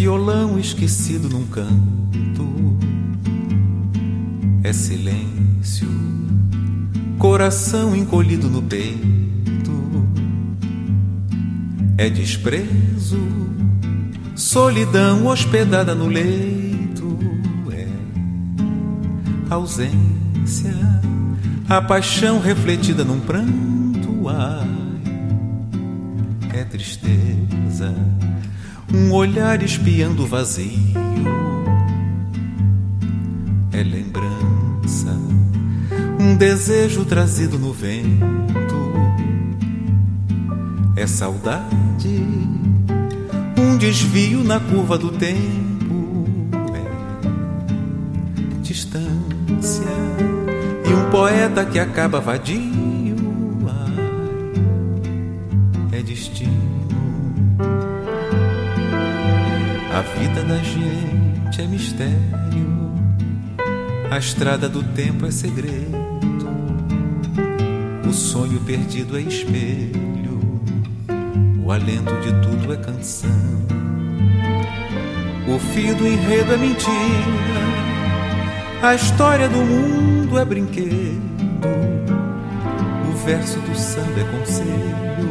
Violão 0.00 0.58
esquecido 0.58 1.28
num 1.28 1.44
canto, 1.44 2.48
é 4.64 4.72
silêncio, 4.72 5.86
coração 7.18 7.94
encolhido 7.94 8.48
no 8.48 8.62
peito, 8.62 10.08
é 11.98 12.08
desprezo, 12.08 13.20
solidão 14.34 15.26
hospedada 15.26 15.94
no 15.94 16.06
leito, 16.06 17.18
é 17.70 17.86
ausência, 19.52 20.74
a 21.68 21.82
paixão 21.82 22.40
refletida 22.40 23.04
num 23.04 23.20
pranto, 23.20 24.30
ai, 24.30 24.66
é 26.54 26.64
tristeza 26.64 27.94
um 28.92 29.12
olhar 29.12 29.62
espiando 29.62 30.24
o 30.24 30.26
vazio. 30.26 30.70
É 33.72 33.82
lembrança, 33.82 35.16
um 36.18 36.34
desejo 36.36 37.04
trazido 37.04 37.58
no 37.58 37.72
vento. 37.72 38.30
É 40.96 41.06
saudade, 41.06 42.26
um 43.56 43.76
desvio 43.78 44.42
na 44.44 44.58
curva 44.60 44.98
do 44.98 45.10
tempo. 45.12 46.26
É 46.74 48.60
distância 48.62 49.10
e 50.88 50.92
um 50.92 51.10
poeta 51.10 51.64
que 51.64 51.78
acaba 51.78 52.20
vadio. 52.20 52.60
Ai, 55.92 56.00
é 56.00 56.02
destino 56.02 56.80
A 60.00 60.02
vida 60.02 60.42
da 60.44 60.56
gente 60.56 61.60
é 61.60 61.66
mistério, 61.66 62.90
a 64.10 64.16
estrada 64.16 64.66
do 64.66 64.82
tempo 64.82 65.26
é 65.26 65.30
segredo, 65.30 65.94
o 68.08 68.10
sonho 68.10 68.60
perdido 68.60 69.18
é 69.18 69.20
espelho, 69.20 70.40
o 71.62 71.70
alento 71.70 72.14
de 72.22 72.32
tudo 72.40 72.72
é 72.72 72.78
canção, 72.78 73.28
o 75.46 75.58
fio 75.58 75.94
do 75.94 76.06
enredo 76.06 76.54
é 76.54 76.56
mentira, 76.56 76.96
a 78.82 78.94
história 78.94 79.50
do 79.50 79.58
mundo 79.58 80.38
é 80.38 80.46
brinquedo, 80.46 81.20
o 83.06 83.16
verso 83.26 83.60
do 83.60 83.76
samba 83.76 84.18
é 84.18 84.24
conselho, 84.38 85.29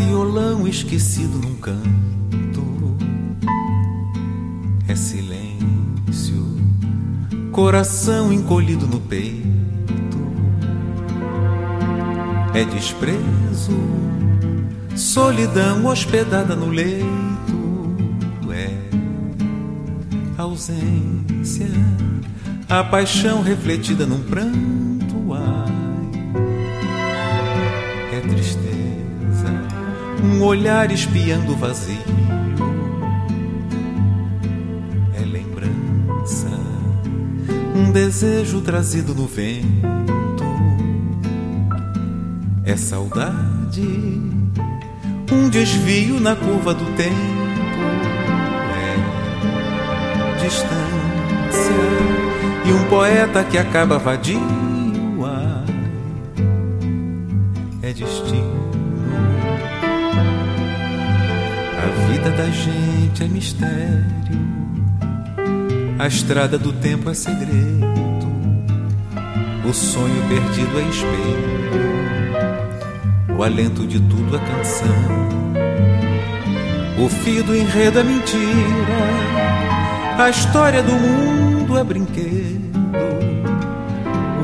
violão 0.00 0.66
esquecido 0.66 1.38
num 1.38 1.56
canto. 1.56 2.96
É 4.88 4.94
silêncio, 4.94 6.56
coração 7.52 8.32
encolhido 8.32 8.86
no 8.86 8.98
peito. 9.00 9.46
É 12.54 12.64
desprezo, 12.64 13.78
solidão 14.96 15.86
hospedada 15.86 16.56
no 16.56 16.70
leito. 16.70 17.06
É 18.50 18.74
ausência, 20.36 21.68
a 22.68 22.82
paixão 22.82 23.42
refletida 23.42 24.06
num 24.06 24.22
pranto. 24.22 25.34
Ai, 25.34 25.59
um 30.40 30.44
olhar 30.44 30.90
espiando 30.90 31.52
o 31.52 31.56
vazio. 31.56 31.98
É 35.14 35.20
lembrança, 35.20 36.48
um 37.76 37.92
desejo 37.92 38.62
trazido 38.62 39.14
no 39.14 39.26
vento. 39.26 39.60
É 42.64 42.74
saudade, 42.74 43.82
um 45.30 45.50
desvio 45.50 46.18
na 46.18 46.34
curva 46.34 46.72
do 46.72 46.86
tempo. 46.96 47.14
É 48.78 50.42
distância 50.42 50.70
e 52.64 52.72
um 52.72 52.88
poeta 52.88 53.44
que 53.44 53.58
acaba 53.58 53.98
vadio. 53.98 54.40
Ai, 55.22 55.64
é 57.82 57.92
destino. 57.92 58.49
A 62.30 62.32
vida 62.32 62.44
da 62.44 62.50
gente 62.50 63.24
é 63.24 63.26
mistério, 63.26 64.06
a 65.98 66.06
estrada 66.06 66.56
do 66.56 66.72
tempo 66.72 67.10
é 67.10 67.14
segredo, 67.14 67.88
o 69.68 69.72
sonho 69.72 70.28
perdido 70.28 70.78
é 70.78 70.82
espelho, 70.82 71.76
o 73.36 73.42
alento 73.42 73.84
de 73.84 73.98
tudo 73.98 74.36
é 74.36 74.38
canção, 74.38 74.86
o 77.04 77.08
fio 77.08 77.42
do 77.42 77.56
enredo 77.56 77.98
é 77.98 78.04
mentira, 78.04 79.02
a 80.16 80.30
história 80.30 80.84
do 80.84 80.92
mundo 80.92 81.76
é 81.76 81.82
brinquedo, 81.82 82.70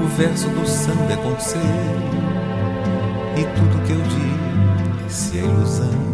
o 0.03 0.09
verso 0.17 0.49
do 0.49 0.67
samba 0.67 1.13
é 1.13 1.17
conselho, 1.17 1.63
e 3.37 3.45
tudo 3.45 3.87
que 3.87 3.93
eu 3.93 4.03
disse 5.07 5.39
é 5.39 5.43
ilusão. 5.43 6.06